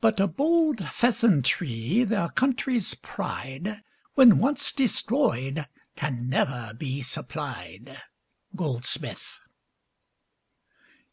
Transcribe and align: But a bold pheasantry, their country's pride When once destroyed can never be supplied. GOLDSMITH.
But 0.00 0.18
a 0.18 0.26
bold 0.26 0.84
pheasantry, 0.88 2.02
their 2.02 2.30
country's 2.30 2.94
pride 2.94 3.80
When 4.14 4.38
once 4.38 4.72
destroyed 4.72 5.68
can 5.94 6.28
never 6.28 6.74
be 6.76 7.00
supplied. 7.02 8.02
GOLDSMITH. 8.56 9.38